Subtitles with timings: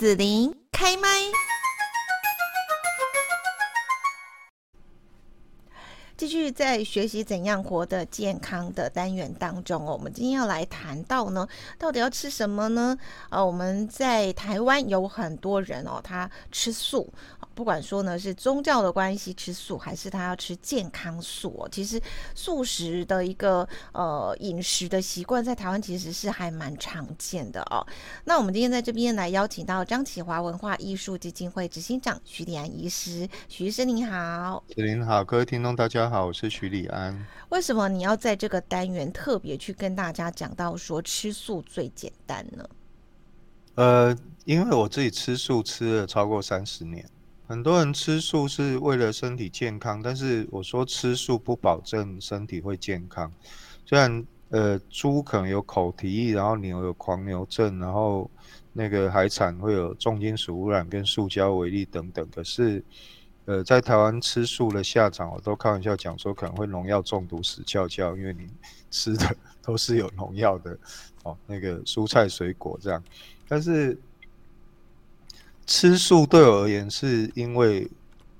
[0.00, 1.08] 子琳开麦。
[6.16, 11.46] 继续在学习怎样活得健康的单元当中哦，我们今天要来谈到呢，
[11.78, 12.96] 到底要吃什么呢？
[13.28, 17.12] 呃，我们在台湾有很多人哦，他吃素。
[17.60, 22.00] 不管说呢是宗教的关系吃素，还是他要吃健康素哦，其实
[22.34, 27.86] 素食的一个呃饮食的习惯在台湾其实是还蛮常见的哦。
[28.24, 34.64] 那我们今天在这边来邀请到张启华文化艺术基金会执行长徐礼安医师，徐医师您好。
[34.74, 37.26] 您好，各位听众大家好，我是徐礼安。
[37.50, 42.66] 为什么你要在这个单元特别去跟大家讲到说吃素最简单呢？
[43.74, 47.04] 呃，因为我自己吃素吃了超过三十年。
[47.50, 53.28] 很多人吃素是为了身体健康，但是我说吃素不保证身体会健康。
[53.84, 58.30] 虽然呃猪可能有口蹄疫，然后牛有狂牛症，然后
[58.72, 62.80] 那个海产会有重金属污染跟塑胶微粒等等，可是
[63.46, 68.48] 呃在台湾吃素的下场，我都开玩笑讲说可能会农药中毒死翘翘，因为你
[68.92, 69.26] 吃的
[69.60, 70.78] 都是有农药的
[71.24, 73.02] 哦，那个蔬菜水果这样，
[73.48, 73.98] 但是。
[75.70, 77.88] 吃素对我而言是因为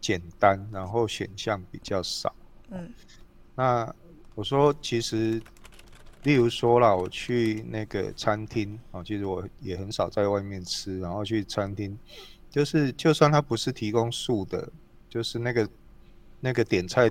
[0.01, 2.35] 简单，然后选项比较少。
[2.71, 2.93] 嗯，
[3.55, 3.95] 那
[4.35, 5.41] 我说其实，
[6.25, 11.97] 例如说啦，我去那个餐厅啊，其实我也很少在外面吃，然后去餐厅，
[12.51, 14.69] 就是就算它不是提供素的，
[15.09, 15.69] 就是那个
[16.41, 17.09] 那个点菜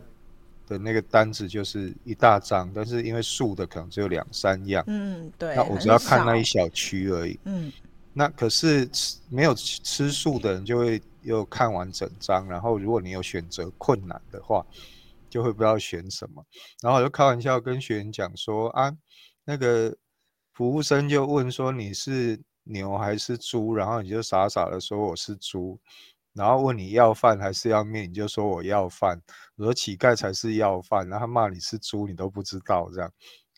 [0.67, 4.83] 的那个单子就是一大张，但是因为素的可能只有两三样。
[4.87, 5.55] 嗯，对。
[5.55, 7.39] 那我只要看那一小区而已。
[7.45, 7.71] 嗯。
[8.19, 14.65] 那可是吃没有吃素的人就会又看完整张，然后如果你有选择困难的话，
[15.29, 16.45] 就会不知道选什么。
[16.81, 18.93] 然后我就开玩笑跟学员讲说啊，
[19.45, 19.95] 那个
[20.51, 25.79] 服务生就问说你是牛还是猪，然后你就傻傻的说我是猪，
[26.33, 29.17] 然后问你要饭还是要面，你就说我要饭。
[29.55, 33.09] 我说乞丐才是要饭，然后他骂你是猪，你都不知道这样，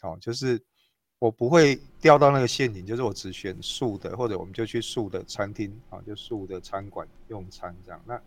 [0.02, 0.64] 好就是。
[1.22, 8.02] 我不会掉到那个陷阱，就是我只选素的，或者我们就去素的餐厅啊，就素的餐馆用餐这样。
[8.08, 8.20] 那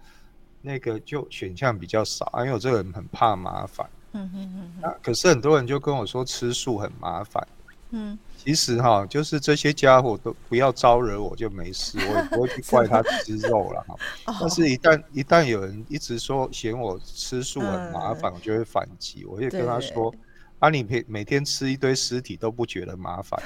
[0.62, 3.84] 那个就选项比较少啊，因为我这个人很怕麻烦。
[4.12, 4.72] 嗯嗯嗯。
[4.80, 7.44] 那可是很多人就跟我说吃素很麻烦。
[7.90, 8.16] 嗯。
[8.36, 13.96] 其实哈，就是这些家伙都不要招惹我就没事，我也不会去怪他 吃肉了哈。
[14.38, 20.14] 但是一旦一旦有人一直说嫌我吃素很麻烦，我就会反击，我会跟他说。
[20.64, 23.38] 啊，你每每天吃一堆尸体都不觉得麻烦？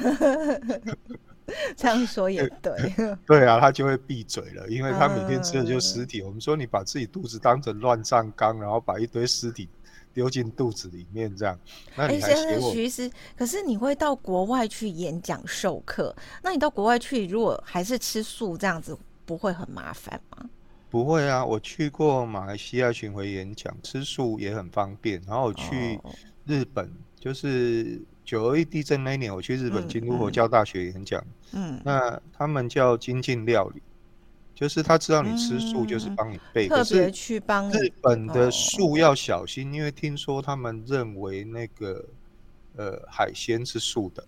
[1.77, 2.73] 这样说也对。
[3.27, 6.23] 对啊，他就会闭嘴了，因为他每天吃的就是尸体。
[6.23, 9.69] 我们说你把自己肚子当成乱葬岗，然后把一堆尸体
[10.15, 11.59] 丢进肚子里面，这样，
[11.97, 12.71] 那你还写我？
[12.71, 18.97] 徐医师，可是你会到国外去演讲授课，那你到国外去，如果还是吃素这样子，
[19.27, 20.49] 不会很麻烦吗？
[20.91, 25.23] 不会啊，我去过马来西亚巡回演讲，吃素也很方便。
[25.27, 26.01] 然后我去
[26.45, 26.91] 日本。
[27.21, 31.21] 就是九二一地震那一年，我去日本京都佛教大学演讲。
[31.51, 33.83] 嗯，那他们叫精进料理，
[34.55, 36.69] 就是他知道你吃素，就是帮你备。
[36.69, 42.05] 特别去帮日本的素要小心，因为听说他们认为那个
[42.79, 44.25] 呃海鲜是素的，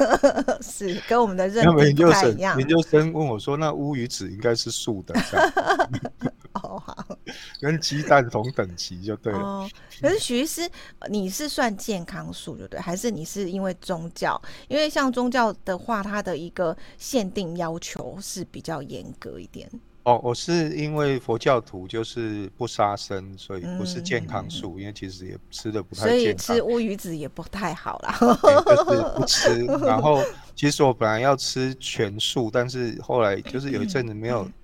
[0.60, 2.58] 是跟我们的认知不太一样。
[2.58, 5.14] 研究生问我说：“那乌鱼子应该是素的？”
[6.52, 7.06] 哦，好，
[7.60, 9.38] 跟鸡蛋同等级就对了。
[9.38, 9.70] 哦，
[10.02, 10.68] 可是许医师，
[11.08, 14.40] 你是算健康素就对，还是你是因为宗教？
[14.68, 19.70] 因为像宗教的话，它的一个限定要求是比较严格一点。
[20.08, 24.76] 哦，我是因为佛教徒，就是不杀生，所以不是健康素。
[24.78, 28.16] 嗯、因为其实也吃的不太健康，所以吃乌鱼子也不太好啦。
[28.18, 29.64] 就是不 吃。
[29.84, 30.22] 然后
[30.54, 34.48] 其实我本来要吃全素，但是后来就是有一阵子没有。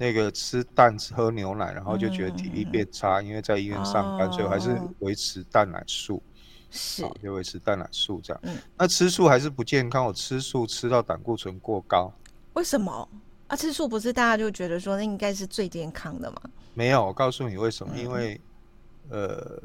[0.00, 6.22] 那个吃蛋吃喝牛奶，然后就觉得体力变差，嗯、因为在医院上班，哦、所以我还是维持蛋奶素，
[6.70, 8.40] 是就维持蛋奶素这样。
[8.44, 12.12] 嗯、那吃素还是不健康，我吃素吃到胆固醇过高。
[12.52, 13.08] 为什么
[13.48, 13.56] 啊？
[13.56, 16.40] 吃素不是大家就觉得说那应该是最健康的吗？
[16.74, 17.92] 没有，我告诉你为什么？
[17.96, 18.40] 嗯、因为
[19.10, 19.60] 呃，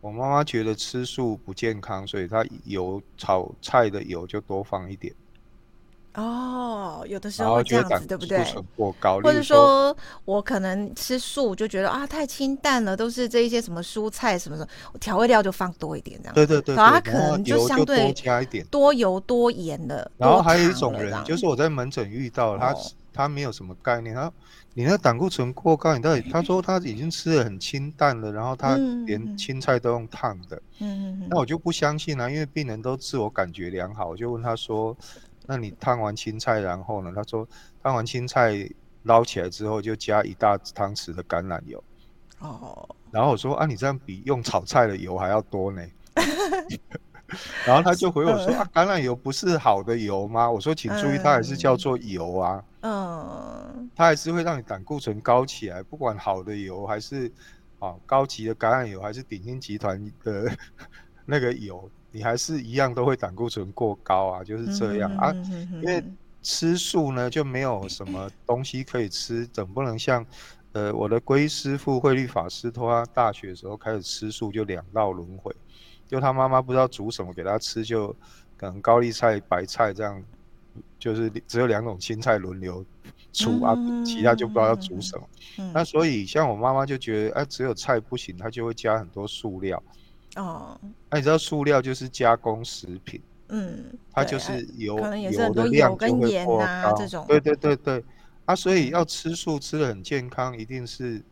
[0.00, 5.12] 我妈妈觉得吃素不健康，所以她油炒菜的油就多放一点。
[6.14, 8.42] 哦，有的时候会这样子，对不对？
[8.74, 9.94] 过高，或者说
[10.24, 16.34] 我可能吃素就觉得啊太清淡了，都是这一些什么蔬菜什么什么，我调味料就放多一点这样。
[16.34, 20.10] 对对对，然后它可能就相对多加一点，多油多盐的。
[20.16, 22.74] 然后还有一种人，就是我在门诊遇到他，
[23.16, 24.30] 他没有什么概念，他
[24.74, 28.76] 你那胆固醇过高，你到底他说他已经吃的很清淡了，然后他
[29.06, 34.96] 连青菜都用烫的，嗯嗯，那我就不相信啊，因为病人都自我感觉良好，我就问他说。
[35.48, 37.12] 那你烫完青菜，然后呢？
[37.14, 37.48] 他说
[37.80, 38.68] 烫完青菜
[39.04, 41.80] 捞起来之后，就加一大汤匙的橄榄油。
[42.40, 42.96] 哦。
[43.12, 45.80] 然后我说啊，你这样比用炒菜的油还要多呢。
[47.66, 50.50] 然后他就回我说啊，橄榄油不是好的油吗？
[50.50, 52.64] 我说请注意，它还是叫做油啊。
[52.82, 53.90] 嗯。
[53.94, 57.30] 它还是会让你胆固醇高起来，不管好的油还是
[57.78, 60.50] 啊高级的橄榄油，还是鼎鑫集团的
[61.24, 61.90] 那个油。
[62.12, 65.32] 你还是一样都会胆固醇过高啊，就是这样啊。
[65.72, 66.02] 因为
[66.42, 70.24] 吃素呢，就没有什么东西可以吃，总不能像
[70.72, 75.54] 呃我的皈依师父慧律法师，他大学的时候开始吃素，就两道轮回，
[76.06, 78.08] 就他妈妈不知道煮什么给他吃，就
[78.56, 80.22] 可能高丽菜、白菜这样，
[80.98, 82.84] 就是只有两种青菜轮流
[83.32, 85.28] 出啊，其他就不知道要煮什么。
[85.72, 89.82] 那所以像我妈妈就觉得，哎，只有菜不行，她就会加很多素料。
[90.36, 90.78] 哦，
[91.10, 98.04] 那、啊、你知道塑料就是加工食品，嗯，它就是油，可能也是很多油跟盐啊这种，对对对对，
[98.44, 101.22] 啊，所以要吃素吃的很健康，一定是，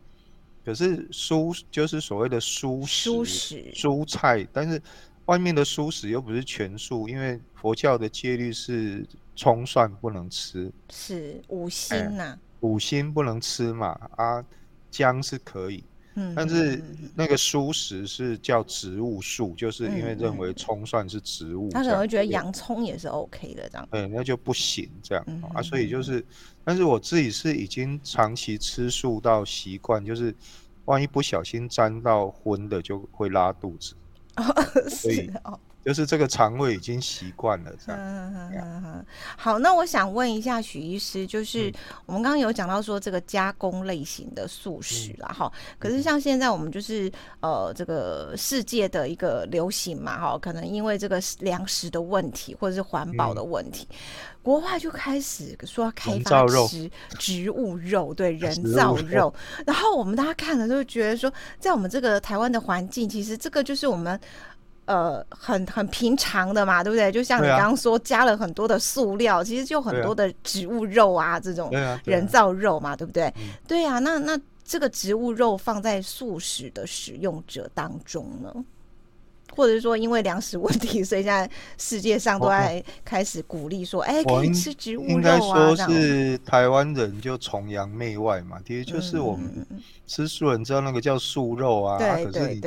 [0.65, 4.81] 可是蔬就是所谓的蔬食，蔬食蔬菜，但是
[5.25, 14.43] 外面的蔬食又不是全素，因为佛教的戒律是葱蒜不能吃，是五辛呐、五辛不能吃嘛，啊，
[14.89, 15.83] 姜是可以。
[16.35, 16.81] 但是
[17.13, 23.87] 那个蔬食是叫植物素，就是因为认为葱蒜是植物，他可能会觉得洋葱也是 OK 的这样。
[23.91, 26.25] 对，那就不行这样啊，所以就是，
[26.63, 30.33] 但是我自己是已经长期吃素到习惯，就是
[30.85, 33.93] 万一不小心沾到荤的就会拉肚子，
[34.89, 35.59] 所以哦。
[35.85, 38.01] 就是这个肠胃已经习惯了这样。
[38.01, 39.05] 嗯嗯嗯嗯。
[39.37, 41.71] 好，那我想问一下许医师，就是
[42.07, 53.87] 我们刚刚有讲到说这个加工类型的素食啦，哈、可是像现在我们就是呃这个世界的一个流行嘛，哈，可能因为这个粮食的问题或者是环保的问题，
[54.41, 56.89] 国外就开始说要开发吃
[57.19, 59.31] 植物肉，对人造肉。
[59.67, 64.19] 然后我们大家看了都会觉得说，在我们这个台湾的环境，其实这个就是我们。
[64.85, 67.11] 呃，很很平常的嘛，对不对？
[67.11, 71.69] 就像你刚刚说，加了很多的塑料，其实就很多的植物肉啊，这种
[72.05, 73.33] 人造肉嘛，对不对？
[73.67, 78.53] 对啊，那那这个植物肉放在素食的使用者当中呢？
[79.55, 85.11] 或者是说，因为粮食问题，所以现在世界上都在开始鼓励说，哎，可以吃植物肉啊。
[85.13, 89.65] 应该说是台湾人就崇洋媚外嘛，其实就是我们
[90.05, 92.61] 吃素人知道那个叫素肉啊，可是你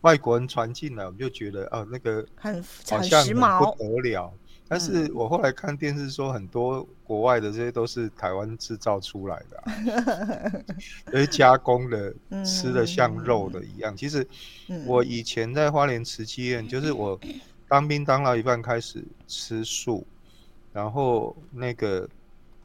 [0.00, 2.54] 外国人传进来，我们就觉得啊，那个很
[2.88, 4.32] 很时髦不得了。
[4.68, 10.64] 但是我后来看电视说，很多国外的这些都是台湾制造出来的， 啊，
[11.08, 12.14] 因为加工的，
[12.44, 13.94] 吃的像肉的一样。
[13.94, 14.26] 其实
[14.86, 17.20] 我以前在花莲慈济院，就是我
[17.68, 20.06] 当兵当到一半开始吃素，
[20.72, 22.08] 然后那个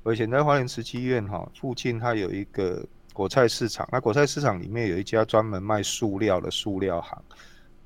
[0.04, 7.22] 我以前在花莲慈济院哈附近，它有一个果菜市场，那果菜市场里面有一家专门卖塑料的塑料行。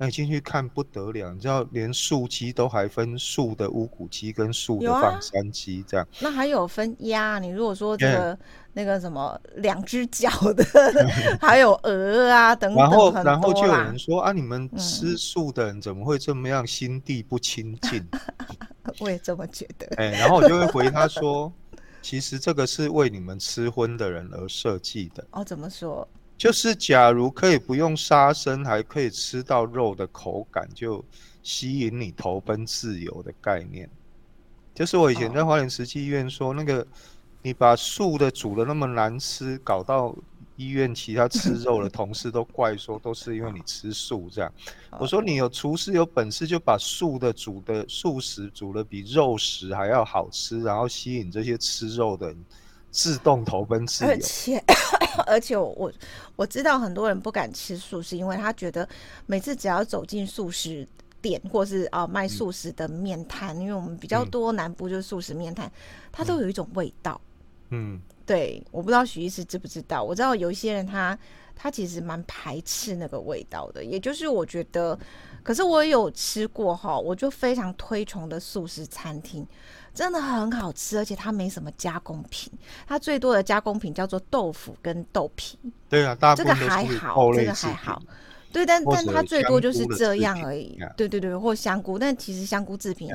[0.02, 6.08] 那你进去看不得了，你知道连素鸡都还分素的乌骨鸡跟素的放山鸡这样。
[6.20, 8.36] 那还有分鸭，你如果说这个
[8.74, 10.66] 那个什么两只脚的，
[11.40, 12.84] 还有鹅啊等等。
[12.84, 18.04] 然后然后就有人说啊，你们吃素的人怎么会这么样心地不清净？
[18.98, 19.86] 我也这么觉得。
[19.98, 21.54] 哎，然后我就会回他说，
[22.02, 25.24] 其实这个是为你们吃荤的人而设计的。
[25.30, 26.08] 哦，怎么说？
[26.42, 31.06] 就是，假如可以不用杀生，还可以吃到肉的口感，就
[31.44, 33.88] 吸引你投奔自由的概念。
[34.74, 36.84] 就是我以前在花莲慈济医院说，那个
[37.44, 40.16] 你把素的煮的那么难吃，搞到
[40.56, 44.52] 医院其他吃肉的同事都怪说，都是因为你吃素这样。
[45.00, 52.46] 我说你有厨师有本事，就把素的煮的素食煮的比肉食还要好吃，然后吸引这些吃肉的人。
[52.92, 54.64] 自动投奔自由，而且
[55.26, 55.92] 而且我
[56.36, 58.88] 我知道很多人不敢吃素，是因为他觉得
[59.26, 60.88] 每次只要走进素食
[61.22, 65.72] 店，或是啊卖素食的面摊，嗯、因为我们比较多南部就是素食面摊，
[66.12, 67.20] 它都有一种味道。
[67.70, 71.18] 嗯，对，我不知道许医师知不知道，我知道有一些人他
[71.62, 74.98] 他其实蛮排斥那个味道的，也就是我觉得，
[75.44, 79.46] 可是我有吃过哈，我就非常推崇的素食餐厅。
[79.94, 82.52] 真的很好吃，而且它没什么加工品，
[82.88, 85.60] 它最多的加工品叫做豆腐跟豆皮。
[85.88, 88.02] 对啊，大部分这个还好，这个还好。
[88.54, 90.80] 对，但但它最多就是这样而已。
[90.98, 93.12] 对对对，或香菇，但其实香菇制品、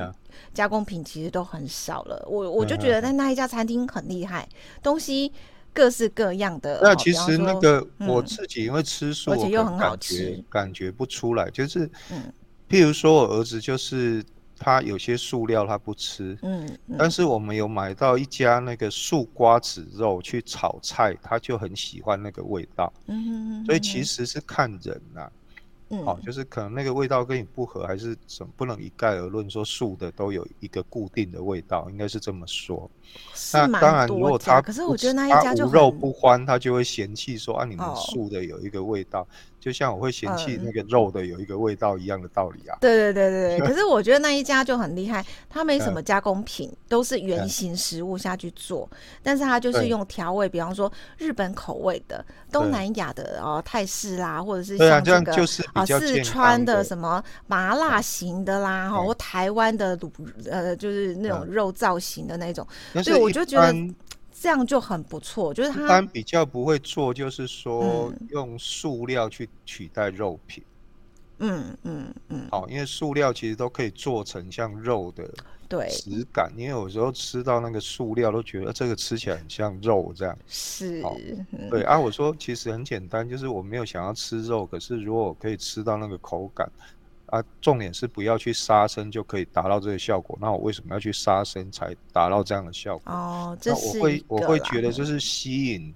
[0.53, 2.23] 加工品其实都很少了。
[2.29, 4.47] 我我就觉得，但那一家餐厅很厉害，
[4.81, 5.33] 东西
[5.73, 6.79] 各式各样的。
[6.81, 11.49] 那其实那个我自己因为吃素，而且又很好吃，感觉不出来。
[11.49, 11.89] 就是，
[12.69, 14.23] 譬如说我儿子就是。
[14.59, 25.31] 他有些素料他不吃，嗯，嗯，但是我们有买到一家那个素瓜子肉去炒菜，他就很喜欢那个味道，嗯所以其实是看人呐、啊。
[25.89, 32.89] 嗯，好、哦，就是可能那个味道跟你不合，还是什么，不能一概而论说素的都有一个固定的味道，应该是这么说。
[33.53, 39.21] 那当然，如果他可是我觉得那一家就无肉不欢，他就会嫌弃说啊，你们素的有一个味道。
[39.21, 39.27] 哦
[39.59, 42.77] 就像我会嫌弃那个肉的有一个味道一样的道理啊。
[42.79, 43.67] 对对对对对。
[43.67, 48.89] 可是我觉得那一家就很厉害，他没什么加工品，都是原型食物下去做，
[49.21, 55.33] 但是他就是用调味，比方说日本口味的、东南亚的哦泰式啦，或者是像这个
[55.77, 60.11] 啊四川的什么麻辣型的啦，哈或台湾的卤
[60.49, 62.67] 呃就是那种肉造型的那种，
[63.03, 63.73] 所以我就觉得。
[64.39, 70.63] 这样就很不错，就是他一般比较不会做，就是说用塑料去取代肉品。
[70.63, 70.76] 嗯
[71.39, 72.47] 嗯嗯嗯。
[72.51, 75.29] 好，因为塑料其实都可以做成像肉的
[75.67, 80.37] 对质感，因为有时候吃到那个塑料都觉得这个吃起来很像肉这样。
[80.47, 81.03] 是。
[81.69, 86.69] 对啊，我说其实很简单，就是我没有想要吃肉，可是如果我可以吃到那个口感。
[87.29, 90.37] 啊，重点是不要去杀生就可以达到这个效果。
[90.39, 93.13] 那我为什么要去杀生才达到这样的效果？
[93.13, 95.93] 哦，这是我会我会觉得就是吸引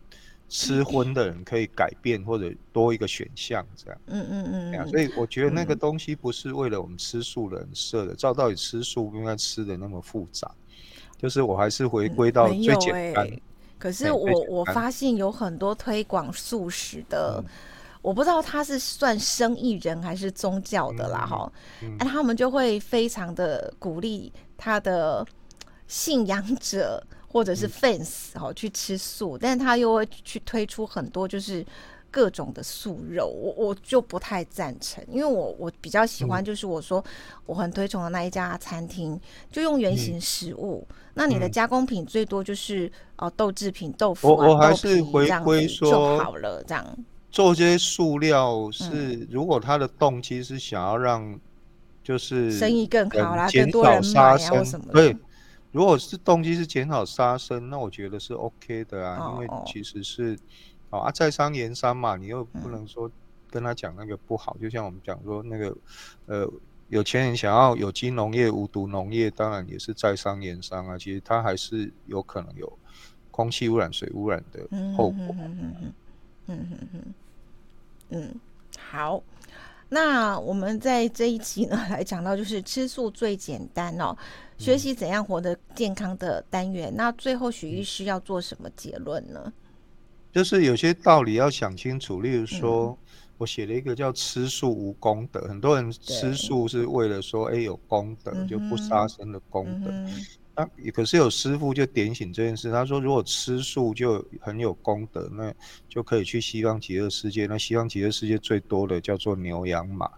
[0.54, 4.02] 吃荤的人可以改变或者多一个选项这样。
[4.08, 4.88] 嗯嗯嗯，嗯。
[4.90, 8.14] 所以我觉得那个东西不是为了我们吃素人设的。
[8.14, 10.52] 照道理吃素不应该吃的那么复杂，
[11.18, 13.26] 就是我还是回归到最简单。
[13.26, 13.42] 欸、
[13.80, 17.42] 可是我我发现有很多推广素食的。
[17.48, 17.52] 嗯
[18.04, 21.54] 我不知道他是算生意人还是宗教的啦，哈、
[21.84, 25.24] 嗯，哎、嗯，他们就会非常的鼓励他的
[25.88, 27.00] 信仰者
[27.32, 31.66] 或者是 fans 哈、嗯、去吃素，但是他又会去推出很多就是
[32.10, 37.04] 各种的素肉，我我就不太赞成，因为我我比较喜欢就是我说
[37.46, 39.18] 我很推崇的那一家餐厅，
[39.50, 46.86] 就用原型食物，嗯、那你的加工品最多就是哦豆制品、豆腐、啊、我我还是回归说就好了这样。
[47.32, 51.40] 做这些塑料是，如果他的动机是想要让，
[52.04, 55.16] 就是生意更好啦，减少杀生，对，
[55.72, 60.38] 如果是动机是减少杀生，那我觉得是 OK 的啊，因为其实是，
[60.90, 63.10] 啊，在商言商嘛，你又不能说
[63.50, 65.78] 跟他讲那个不好，就像我们讲说那个，
[66.26, 66.52] 呃，
[66.90, 72.78] 有钱人想要有机农业、无毒农业，当然也是在商言商啊，其实他还是有可能有
[73.32, 74.62] 空气污染、水污染的
[74.96, 75.36] 后果。
[75.40, 75.94] 嗯嗯
[76.48, 77.14] 嗯嗯嗯
[78.10, 78.36] 嗯，
[78.78, 79.24] 好，
[79.94, 84.16] 那我们在这一期呢 来讲到就是吃素最简单哦，
[84.58, 86.90] 学习怎样活得健康的单元。
[86.94, 89.52] 嗯、那最后许医师要做什么结论呢？
[90.32, 92.98] 就是有些道理要想清楚，例如说，嗯、
[93.40, 99.92] 我写了一个叫“吃素无功德”，很多人吃素是为了说，哎，有功德，就不杀生的功德。
[99.92, 100.10] 嗯
[100.56, 105.54] 啊，可是有师傅就点醒这件事，他说如果吃素就很有功德，那
[105.88, 107.46] 就可以去西方极乐世界。
[107.46, 110.10] 那西方极乐世界最多的叫做牛羊马，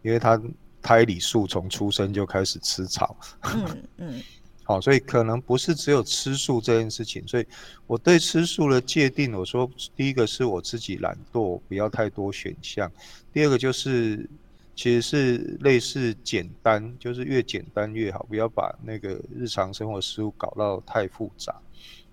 [0.00, 0.40] 因为他
[0.80, 3.14] 胎里素从出生就开始吃草。
[3.42, 4.22] 嗯嗯。
[4.64, 7.22] 好，所以可能不是只有吃素这件事情。
[7.28, 7.46] 所以
[7.86, 12.88] 我对吃素的界定，我说第一个是我自己懒惰，不要太多选项；
[13.32, 14.26] 第二个就是。
[14.74, 21.54] 其实是类似简单，就是越简单越好，不要把那个日常生活事物搞到太复杂。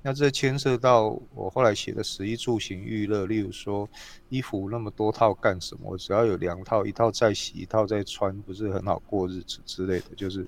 [0.02, 3.88] 那这牵涉到我后来写的食衣住行娱乐，例如说
[4.30, 5.92] 衣服那么多套干什么？
[5.92, 10.06] 我只要有两套，一套再洗，一套再穿，不是很好过日子之类的。
[10.16, 10.48] 就是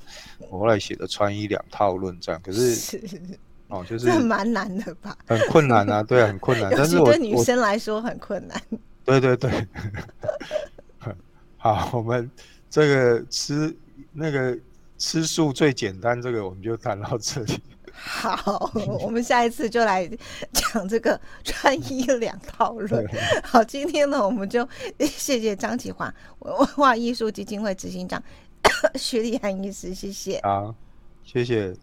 [0.50, 3.02] 我后来写的穿衣两套论战，可是，是
[3.68, 5.18] 哦，就 是这蛮难的吧？
[5.28, 6.72] 很困难啊，对啊，很困难。
[6.76, 8.62] 但是对女生来说很困难。
[9.04, 9.68] 对 对对。
[11.64, 12.28] 好，我们
[12.72, 13.72] 这个吃
[14.12, 14.58] 那个
[14.98, 17.62] 吃素最简单，这个我们就谈到这里。
[17.94, 20.10] 好，我们下一次就来
[20.52, 23.06] 讲这个 穿衣两套 论。
[23.44, 24.68] 好，今天呢，我们就
[25.00, 28.22] 谢谢张启华文化艺术基金会执行长
[28.98, 30.42] 徐立涵医师，谢谢。
[30.42, 30.74] 好，
[31.24, 31.76] 谢谢。